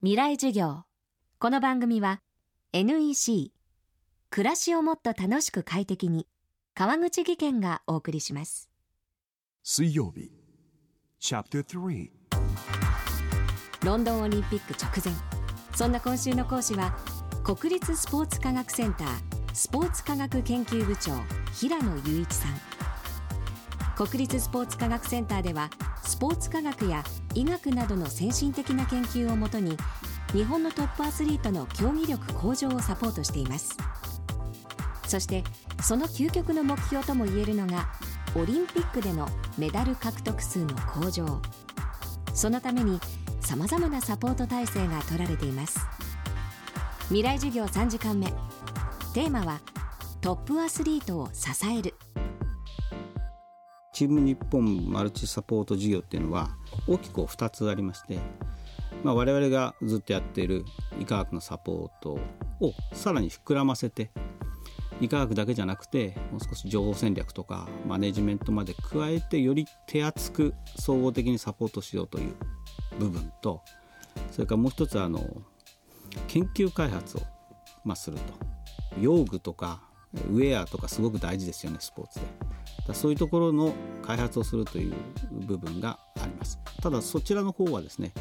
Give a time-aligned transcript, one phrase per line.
[0.00, 0.84] 未来授業。
[1.40, 2.20] この番組は
[2.72, 3.50] NEC
[4.30, 6.28] 暮らしをもっと楽しく快適に
[6.72, 8.70] 川口義賢がお送りします。
[9.64, 10.30] 水曜日
[11.20, 12.10] Chapter 3
[13.84, 15.12] ロンドンオリンピック直前。
[15.74, 16.96] そんな今週の講師は
[17.42, 19.08] 国立スポーツ科学センター
[19.52, 21.10] スポーツ科学研究部長
[21.52, 22.67] 平野雄一さん
[23.98, 25.70] 国立スポーツ科学センターでは
[26.04, 27.02] スポーツ科学や
[27.34, 29.76] 医学などの先進的な研究をもとに
[30.32, 33.76] 日本のトップアスリートの競技力向上をサポートしています。
[35.04, 35.42] そして
[35.82, 37.88] その究極の目標ともいえるのが
[38.36, 39.26] オリンピックでの
[39.58, 41.42] メダル獲得数の向上。
[42.34, 43.00] そのために
[43.40, 45.80] さまざまなサポート体制が取られています。
[47.08, 48.26] 未来授業3時間目。
[49.12, 49.58] テーマは
[50.20, 51.94] トップアスリートを支える。
[53.98, 56.50] チーム日本マルチサポート事業っていうのは
[56.86, 58.20] 大きく2つありまして、
[59.02, 60.64] まあ、我々がずっとやっている
[61.00, 62.10] 医科学のサポート
[62.60, 64.12] をさらに膨らませて
[65.00, 72.36] 医科学だけじゃなくてもう少し情報戦略とかマネジメントまで加えてより手厚く総合的にサポートしようという
[73.00, 73.62] 部分と
[74.30, 75.26] それからもう一つあの
[76.28, 77.22] 研究開発を、
[77.84, 78.22] まあ、すると
[79.00, 79.82] 用具とか
[80.30, 82.47] ウェアとかすごく大事ですよねスポーツで。
[82.94, 84.94] そういうところの開発をするという
[85.30, 86.58] 部分があります。
[86.82, 88.12] ただそちらの方はですね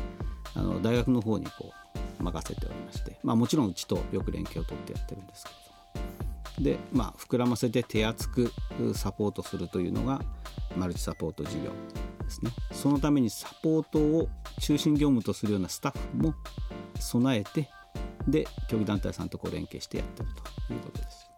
[0.55, 1.71] あの大学の方にこ
[2.19, 5.55] う任せておりまして、まあ、もちろんうちとよく連携を取ってやってるんですけれ
[6.65, 6.77] ども。
[6.77, 8.51] で、まあ、膨らませて手厚く
[8.95, 10.21] サポートするというのが
[10.75, 11.71] マルチサポート事業
[12.23, 12.51] ですね。
[12.71, 14.29] そのためにサポートを
[14.59, 16.33] 中心業務とするようなスタッフも
[16.99, 17.69] 備えて
[18.27, 20.29] で競技団体さんとこう連携してやってる
[20.67, 21.29] ということです。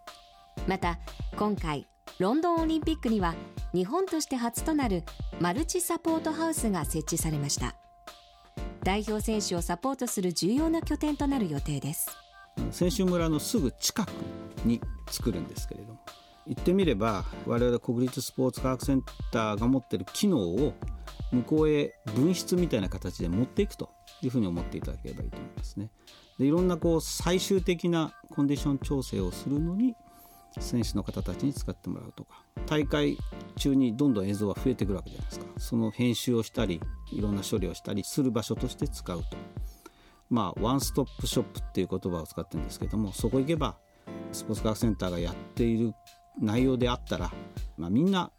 [0.67, 0.99] また
[1.37, 1.87] 今回
[2.19, 3.33] ロンドンオリンピックには
[3.73, 5.03] 日本として初となる
[5.39, 7.77] マルチサポートハウスが設置されました。
[8.83, 12.09] 代表選手をサポートする重要な拠点となる予定です。
[12.71, 14.09] 選手村のすぐ近く
[14.65, 15.99] に作るんですけれども。
[16.45, 20.73] 言ってみれば我々国立スポーツ科学センターが持っている機能を
[21.31, 23.91] 向こうへ分室みたいな形で持っていくと
[24.21, 25.89] いうふうに思っていただければいいと思いますね。
[26.37, 29.95] でいろんなこう最終的なコンディション調整をするのに
[30.59, 33.17] 選手の方たちに使ってもらうとか大会
[33.57, 36.81] 中にどんどん映像は増えてくるわけじゃないですかその編集をしたり
[37.11, 39.37] いろんな処理をしたりする場所として使うと
[40.29, 43.77] まあワンストップショップっていう言葉を使ってるんですけどもそこ行けば
[44.31, 45.93] スポーツ科学センターがやっている
[46.41, 47.31] 内容であったら、
[47.77, 48.31] まあ、みんな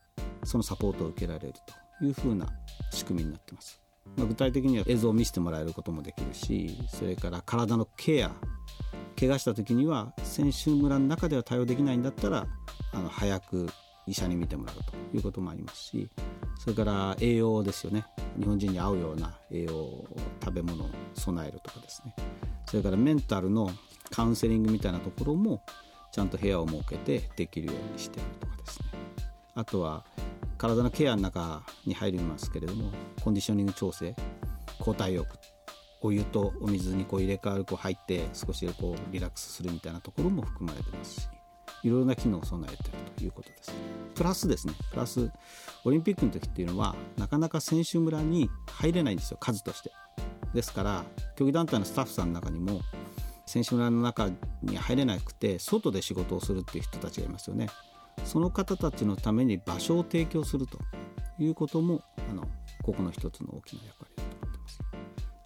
[0.45, 1.55] そのサポートを受けられる
[1.99, 2.47] というふうな
[2.93, 3.81] 仕組みになってます。
[4.17, 8.33] まあ、具体的には映像を見せてもらえることもできるしそれから体のケア
[9.21, 12.47] 怪我した時には選手村の中では対応できないんだったら
[12.91, 13.69] あの早く
[14.07, 16.09] 医者に診てもらうということもありますし
[16.59, 18.07] それから栄養ですよね。
[18.39, 20.07] 日本人に合うような栄養
[20.43, 22.15] 食べ物を備えるとかですね。
[22.65, 23.71] それからメンタルの
[24.11, 25.63] カウンセリングみたいなところも
[26.13, 28.87] ちゃんと部屋を設けてできるようにしてるとかですね。
[29.55, 30.05] あとは
[30.57, 32.91] 体のケアの中に入りますけれども
[33.23, 34.17] コンディショニング調整
[34.79, 35.29] 交代浴
[36.03, 41.29] お湯とお水にこう入れ替わるこう入って少しこうリラックスするみたいなところも含まれてますし
[41.83, 43.73] いろいろな機能を備えてるということです
[44.15, 45.31] プラスですねプラス
[45.85, 49.91] オリンピックの時っていうのはなかなか選手村に入れないんですよ数として。
[50.55, 51.05] ですから
[51.37, 52.81] 競技団体のスタッフさんの中にも
[53.47, 54.31] 選手村の中
[54.63, 57.69] に入れなくて外で仕事をするっていう人たちがいますよね。
[58.25, 60.79] その方たちのために場所を提供すると
[61.39, 62.47] いうこともあの
[62.83, 64.10] ここの一つの大きな役割。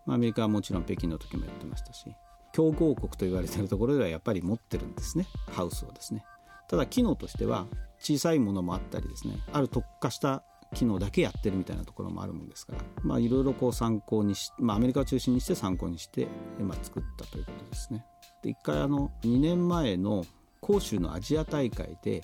[0.06, 2.14] アメリカはもちろん北京の時もやってましたし
[2.52, 5.26] 強豪国と言われているところではやっぱり持ってるんですね。
[5.50, 6.24] ハウスをですね。
[6.68, 7.66] ただ機能としては
[7.98, 10.42] 小さいものもあったりですねある特化した
[10.74, 16.26] 機能だけやってるみたいなところもあるもんですからまあいろいろこう参考にし、まあ、アメリカを中心にして参考にして
[16.58, 18.04] 今作ったということですね。
[18.42, 20.24] で一回あの2年前の
[20.64, 22.22] 広州のアジア大会で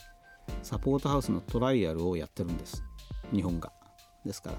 [0.62, 2.82] サポートハウスのトライアルをやってるんです。
[3.32, 3.72] 日本が。
[4.24, 4.56] ですから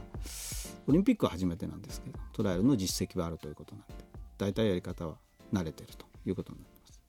[0.88, 3.94] オリンピックは初めてなんですけどトライアルの実績はあるということなんで
[4.38, 5.16] 大体やり方は
[5.54, 7.02] 慣れてるということになります。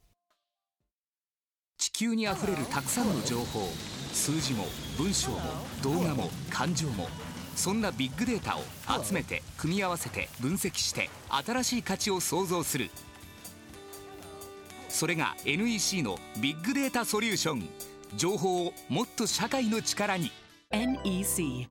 [1.79, 3.69] 地球にあふれるたくさんの情報
[4.13, 4.67] 数字も
[4.99, 5.41] 文章も
[5.83, 7.09] 動画も感情も
[7.57, 8.63] そんなビッグデータを
[9.03, 12.91] 集めて組み合わせて分析して新しい価値を創造する。
[14.89, 17.69] それが NEC のビッグデータソリューション。
[18.17, 20.31] 情報をもっと社会の力に。
[20.71, 21.67] NEC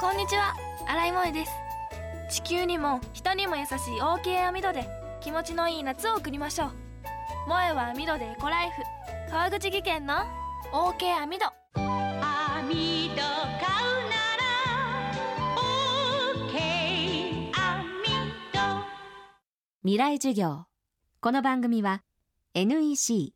[0.00, 0.54] こんにちは
[0.86, 1.52] 新井萌です。
[2.30, 4.88] 地球にも人にも優しい OK 網戸で
[5.20, 6.70] 気持ちのいい夏を送りましょう。
[7.46, 8.82] 萌えは網戸でエコライフ。
[9.30, 10.14] 川口技研の
[10.72, 11.94] OK 網戸網戸買
[12.70, 13.22] う
[14.08, 14.44] なら
[16.34, 18.04] OK 網
[18.52, 18.58] 戸。
[19.82, 20.66] 未来授業。
[21.20, 22.02] この番組は
[22.54, 23.34] NEC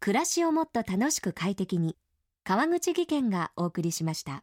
[0.00, 1.96] 暮らしをもっと楽しく快適に
[2.42, 4.42] 川口義賢がお送りしました